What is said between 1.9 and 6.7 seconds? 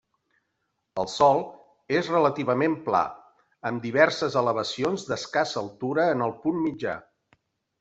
és relativament pla, amb diverses elevacions d'escassa altura en el punt